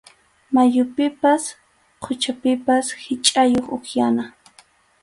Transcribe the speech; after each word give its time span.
Mayupipas 0.53 1.43
quchapipas 2.03 2.85
hichʼakuq 3.03 3.65
upyana. 3.75 4.23